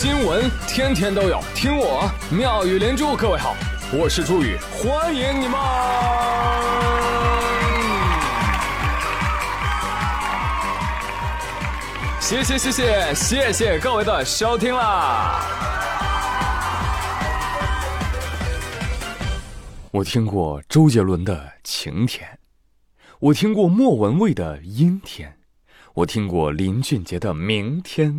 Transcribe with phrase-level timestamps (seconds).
[0.00, 3.16] 新闻天天都有，听我妙语连珠。
[3.16, 3.56] 各位好，
[3.92, 5.58] 我是朱宇，欢迎你们。
[12.20, 15.40] 谢谢谢谢谢谢各位的收听啦！
[19.90, 21.34] 我听过周杰伦的
[21.64, 22.24] 《晴天》，
[23.18, 25.30] 我听过莫文蔚的《阴天》。
[25.98, 28.12] 我听过林俊杰的《明天》，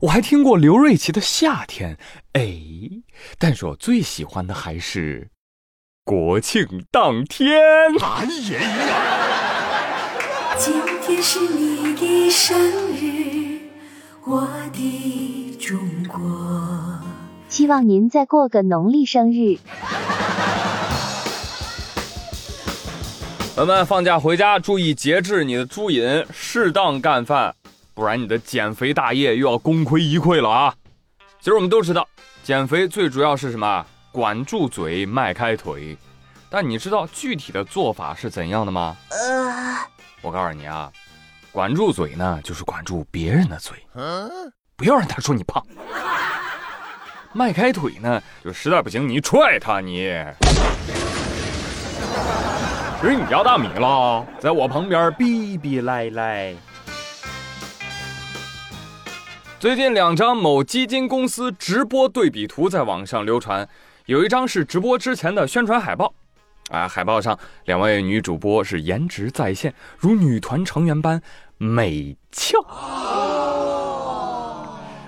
[0.00, 1.94] 我还听过刘瑞琦的《夏天》。
[2.32, 3.02] 哎，
[3.38, 5.28] 但是我最喜欢的还是
[6.04, 7.50] 国庆当天。
[8.00, 8.60] 哎呀！
[10.56, 10.72] 今
[11.02, 12.58] 天是你的生
[12.96, 13.60] 日，
[14.24, 16.98] 我的中国。
[17.50, 19.58] 希望您再过个农历生日。
[23.58, 27.52] 朋友们，放假回家注意节制你的猪瘾，适当干饭，
[27.92, 30.72] 不然你的减肥大业又要功亏一篑了啊！
[31.40, 32.08] 其实我们都知道，
[32.44, 33.84] 减肥最主要是什么？
[34.12, 35.98] 管住嘴，迈开腿。
[36.48, 38.96] 但你知道具体的做法是怎样的吗？
[39.10, 39.76] 呃，
[40.22, 40.88] 我告诉你啊，
[41.50, 43.76] 管住嘴呢，就是管住别人的嘴，
[44.76, 45.60] 不要让他说你胖。
[47.32, 50.14] 迈开腿呢，就实在不行你踹他你。
[53.00, 56.52] 吃你家大米了，在我旁边逼逼赖赖。
[59.60, 63.68] 最近两张某基金公司直播对比图在网上流传，
[64.06, 66.12] 有一张是直播之前的宣传海报，
[66.70, 71.22] 啊，海报上两位女主播是颜值在线，如女团成员般
[71.56, 72.58] 美俏。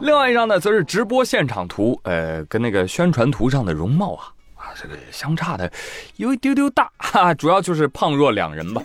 [0.00, 4.32] 另外一张呢，则是直播现场图，呃，跟那个宣传图上的容貌啊。
[4.80, 5.70] 这个相差的
[6.16, 8.82] 有一丢丢大，哈，主要就是胖弱两人吧。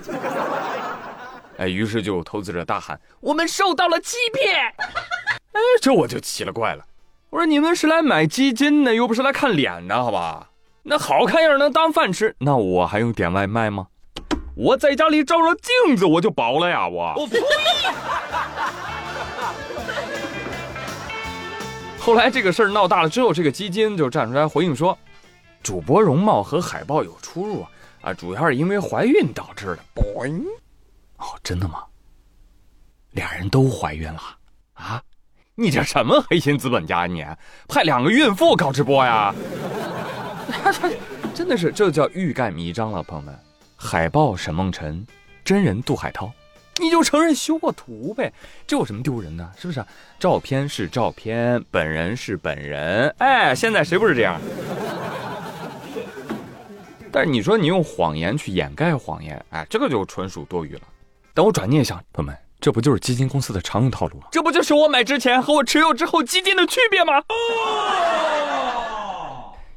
[1.57, 4.55] 哎，于是就有投资者大喊：“我们受到了欺骗！”
[5.51, 6.85] 哎，这我就奇了怪了，
[7.31, 10.49] 我说你们是来买基金的，又不是来看脸的，好吧？
[10.83, 13.87] 那好看样能当饭吃，那我还用点外卖吗？
[14.55, 16.87] 我在家里照照镜子我就饱了呀！
[16.87, 17.39] 我我呸！
[21.99, 24.97] 后来这个事儿闹大了之后，这个基金就站出来回应说。
[25.61, 27.69] 主播容貌和海报有出入啊
[28.01, 29.79] 啊，主要是因为怀孕导致的。
[31.17, 31.83] 哦，真的吗？
[33.11, 34.21] 俩人都怀孕了
[34.73, 35.01] 啊？
[35.55, 37.05] 你这什么黑心资本家？
[37.05, 37.25] 你
[37.67, 39.35] 派两个孕妇搞直播呀？
[41.35, 43.37] 真的是，这叫欲盖弥彰了，朋友们。
[43.75, 45.05] 海报沈梦辰，
[45.43, 46.31] 真人杜海涛，
[46.79, 48.31] 你就承认修过图呗，
[48.65, 49.51] 这有什么丢人的？
[49.57, 49.83] 是不是？
[50.17, 53.13] 照片是照片，本人是本人。
[53.17, 54.39] 哎，现在谁不是这样？
[57.11, 60.81] 但是你说你用谎言去掩盖谎言，哎，这个就纯属多余了。
[61.33, 64.27] 但我转念一想，朋友们，这不就是基金公司的常用套路吗？
[64.31, 67.17] 这不就是我买之前和我持有之后基金的区别吗？
[67.29, 67.35] 哦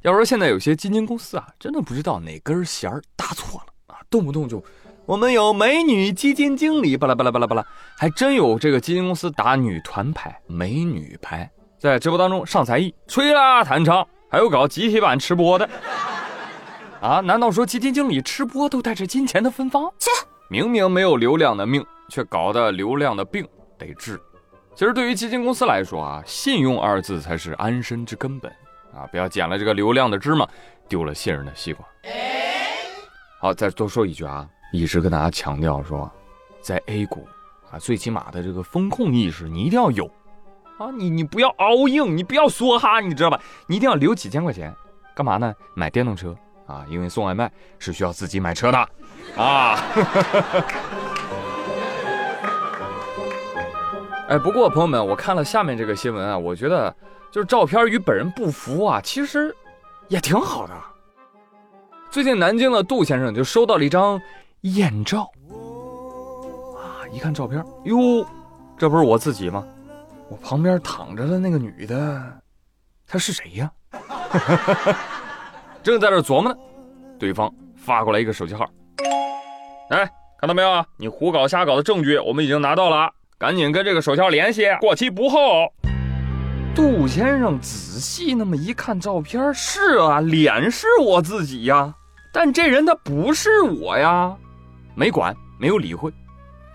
[0.03, 4.61] 要说现在有些基金公司啊，真的不知道哪根弦儿搭错了啊，动不动就
[5.07, 7.65] 我们有美女基金经理，巴拉巴拉巴拉巴拉，
[7.97, 11.49] 还真有这个基金公司打女团牌、美女牌，
[11.79, 15.69] 在直播当中上才艺、吹拉弹唱，还有搞集体版吃播的。
[17.03, 17.21] 啊？
[17.21, 19.93] 难道说基金经理吃播都带着金钱的芬芳？
[19.99, 20.09] 切！
[20.49, 23.47] 明明没有流量的命，却搞得流量的病
[23.77, 24.21] 得治。
[24.75, 28.51] 其实对于基金公司来说啊，信用二字才是安身之根本
[28.95, 29.05] 啊！
[29.11, 30.49] 不要捡了这个流量的芝麻，
[30.89, 31.85] 丢了信任的西瓜。
[33.41, 36.11] 好，再多说一句啊，一直跟大家强调说，
[36.61, 37.27] 在 A 股
[37.71, 40.07] 啊，最起码的这个风控意识你一定要有
[40.79, 40.93] 啊！
[40.97, 43.41] 你你不要 all in，你不要梭哈，你知道吧？
[43.67, 44.73] 你一定要留几千块钱，
[45.17, 45.53] 干嘛呢？
[45.75, 46.37] 买电动车。
[46.67, 48.79] 啊，因为送外卖是需要自己买车的，
[49.37, 49.79] 啊。
[54.29, 56.95] 哎，不过朋友们，我看了下面这个新闻啊，我觉得
[57.31, 59.55] 就是照片与本人不符啊，其实
[60.09, 60.73] 也挺好的。
[62.11, 64.19] 最近南京的杜先生就收到了一张
[64.63, 65.31] 艳照，
[66.79, 68.27] 啊，一看照片，哟，
[68.79, 69.67] 这不是我自己吗？
[70.31, 72.41] 我旁边躺着的那个女的，
[73.07, 73.71] 她是谁呀？
[75.83, 76.59] 正在这琢磨呢，
[77.19, 78.71] 对方发过来一个手机号，
[79.91, 80.09] 哎，
[80.39, 80.85] 看到没有？
[80.97, 85.39] 你胡搞瞎搞的证据我们已经拿到了，赶紧跟这个手机号联系，过期不候。
[86.73, 91.93] 杜先生仔细那么一看照片，是啊，脸是我自己呀，
[92.33, 94.35] 但这人他不是我呀，
[94.95, 96.13] 没管，没有理会。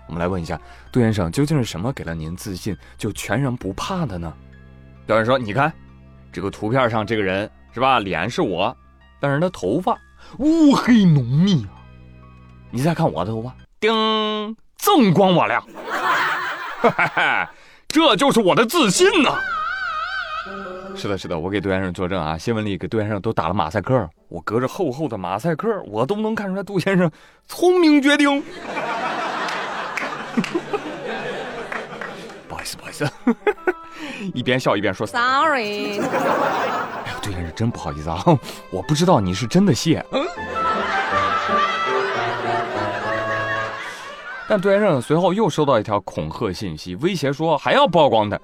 [0.06, 0.60] 我们来问一下
[0.92, 4.32] 杜先生，究竟是什么给了您自信，就全然不怕的呢？
[5.06, 5.72] 杜先生说：“你看，
[6.30, 7.98] 这个图片上这个人是吧？
[7.98, 8.76] 脸是我。”
[9.20, 9.98] 但是他头发
[10.38, 11.74] 乌黑浓密啊！
[12.70, 13.90] 你再看我的头发，叮，
[14.78, 15.64] 锃光瓦亮，
[17.88, 19.38] 这就是我的自信呐！
[20.94, 27.10] 是的，是的，我给杜先生作证啊，新闻里给杜先生都打了马赛克，我隔着厚厚的马赛克，我都能看出来杜先生
[27.46, 28.42] 聪明绝顶。
[32.48, 32.64] 不好意
[33.04, 33.36] 思，不好
[34.20, 36.00] 意思，一边笑一边说 Sorry。
[37.22, 38.22] 杜先生真不好意思啊，
[38.70, 40.04] 我不知道你是真的谢。
[44.48, 48.40] 但杜先生随后又收到一条恐吓信息，威胁说还要曝光他。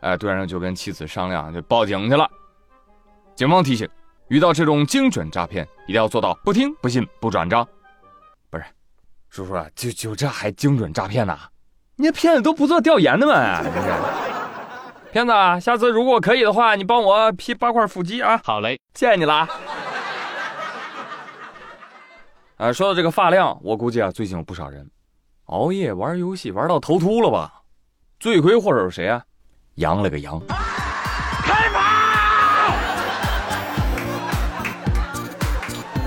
[0.00, 2.28] 哎，杜先生就跟妻子商量，就报警去了。
[3.36, 3.88] 警方提醒，
[4.28, 7.66] 遇到这种精准诈骗，一定要做到不听、不信、不转账。
[8.50, 8.64] 不是，
[9.30, 11.38] 叔叔啊，就就这还精准诈骗呢？
[11.38, 11.57] 你
[12.00, 13.60] 这骗子都不做调研的吗？
[15.10, 18.40] 骗子，下次如果可以的话，你帮我 P 八块腹肌啊！
[18.44, 19.48] 好嘞，谢谢你了。
[22.56, 24.88] 啊，说到这个发量，我估计啊，最近有不少人
[25.46, 27.52] 熬夜玩游戏玩到头秃了吧？
[28.20, 29.22] 罪魁祸首是谁啊？
[29.76, 30.40] 羊了个羊！
[30.48, 31.80] 开跑！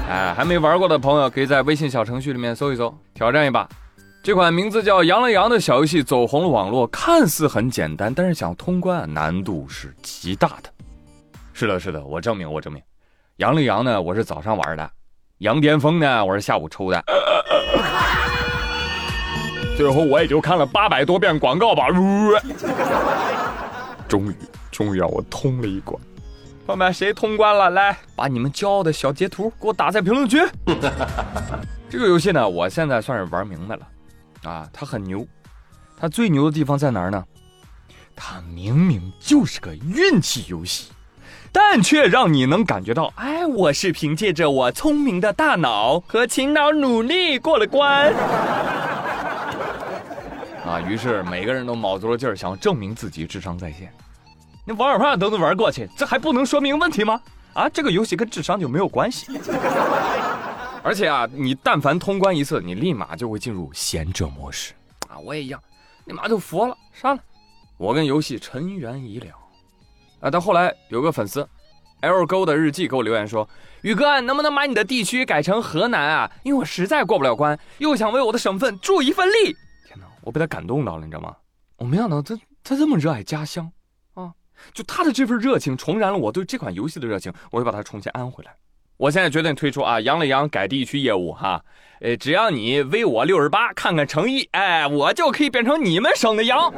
[0.09, 3.67] 哎，还没玩过的朋友，可以在微信小程序里面搜一搜，挑战一把。
[4.23, 10.69] 这款名字叫《羊了羊》的小游戏走红了网络，看似很简单，但是想通关难度是极大的。
[11.53, 12.79] 是的，是的，我证明，我证明，
[13.37, 14.83] 《羊了羊》呢，我是早上玩的，
[15.39, 17.03] 《羊巅峰》呢，我是下午抽的。
[19.75, 21.87] 最后我也就看了八百多遍广告吧。
[24.07, 24.35] 终于，
[24.69, 25.99] 终于让我通了一关。
[26.67, 27.71] 朋友们，谁通关了？
[27.71, 30.37] 来，把你们骄傲的小截图给我打在评论区。
[31.89, 33.81] 这个游戏呢，我现在算是玩明白了。
[34.43, 35.25] 啊，他很牛，
[35.97, 37.23] 他最牛的地方在哪儿呢？
[38.15, 40.91] 他明明就是个运气游戏，
[41.51, 48.13] 但却让你能感觉到，哎，我是凭借着我聪明的大脑和勤劳努力过了关。
[50.65, 53.91] 啊，于是每个人都卯足了劲儿，想证明自己智商在线。
[54.65, 57.19] 你玩儿都能玩过去，这还不能说明问题吗？
[57.53, 59.27] 啊，这个游戏跟智商就没有关系。
[60.83, 64.73] 而且啊，你但凡通关一次，你立马就会进入贤者模式
[65.07, 65.19] 啊！
[65.19, 65.61] 我也一样，
[66.05, 67.23] 立马就佛了，删了。
[67.77, 69.27] 我跟游戏尘缘已了
[70.21, 70.29] 啊！
[70.31, 71.47] 但后来有个粉丝
[72.01, 73.47] ，L 勾的日记给我留言说
[73.81, 76.31] ：“宇哥，能不能把你的地区改成河南啊？
[76.43, 79.55] 因为我实在过不了关，又想为我的省份助一份力。”
[79.87, 81.35] 天哪，我被他感动到了，你知道吗？
[81.77, 83.71] 我没想到他他这么热爱家乡
[84.15, 84.33] 啊！
[84.73, 88.55] 就他的这份热情，重燃了我对这款游戏的热情，我会把它重新安回来。
[89.01, 91.59] 我现在决定推出啊，羊了羊改地区业务哈，
[92.01, 96.71] 呃，只要你微我六十八，看看诚意，哎，我就可以变成你们省的羊。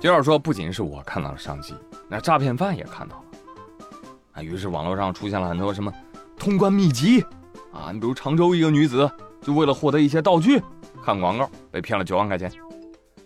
[0.00, 1.72] 就要说，不仅是我看到了商机，
[2.08, 3.22] 那诈骗犯也看到了，
[4.32, 5.92] 啊，于是网络上出现了很多什么
[6.36, 7.24] 通关秘籍
[7.72, 9.08] 啊，你比如常州一个女子
[9.40, 10.60] 就为了获得一些道具，
[11.04, 12.50] 看广告被骗了九万块钱，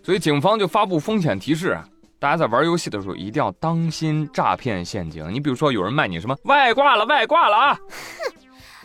[0.03, 1.83] 所以警方就发布风险提示啊。
[2.19, 5.33] 大家在玩游戏的时候一定要当心诈骗陷阱。
[5.33, 7.73] 你比如说，有人卖你什么外挂了，外挂了啊！
[7.73, 8.33] 哼，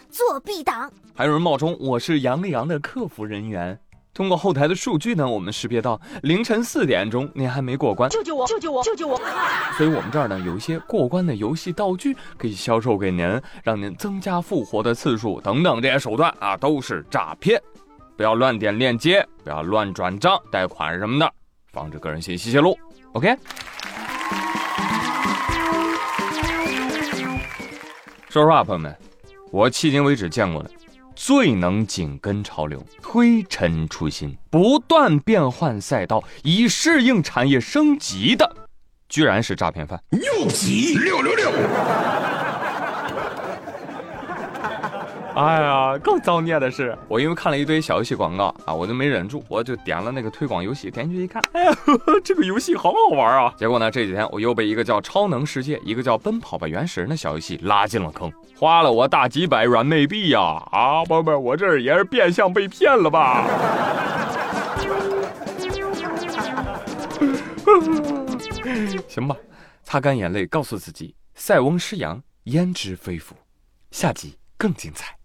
[0.08, 0.88] 作弊党。
[1.16, 3.76] 还有人冒充我是杨丽阳的客服人员，
[4.12, 8.46] 通过后台的数据呢，我们识别到凌晨四点钟您还没过关，救救我！
[8.46, 8.84] 救救我！
[8.84, 9.20] 救救我！
[9.76, 17.60] 所以我们这儿呢有一些过关的游戏道具可以销售给您，让您增加复活的次数等等这些手段啊，都是诈骗。
[18.16, 21.28] 不要乱点链接，不要乱转账、贷款什么的，
[21.72, 22.79] 防止个人信息泄露。
[23.14, 23.38] OK，
[28.28, 28.92] 说实话，朋友们，
[29.52, 30.70] 我迄今为止见过的
[31.14, 38.56] 最能紧跟潮流、推陈出新、不断变换赛道以适应产业升级的，
[39.08, 40.02] 居然是诈骗犯。
[40.10, 41.52] 又急六六六。
[45.34, 53.53] 哎呀，更造孽的是，我因为看了一堆小游戏广告啊，我就没忍住，我就点了那个推广游戏，点进去一看，哎呀，呵呵这个游戏好好玩啊！
[53.56, 60.41] 结果呢，这几天我又被一个叫《超能世界》，一个叫《奔跑吧原始人》的小游戏拉进了坑，花了我大几百软妹币呀！
[60.70, 63.44] 啊，宝贝，我这也是变相被骗了吧？
[69.08, 69.36] 行吧，
[69.82, 73.34] 擦干眼泪，告诉自己，塞翁失羊，焉知非福。
[73.91, 75.17] 下集更精彩。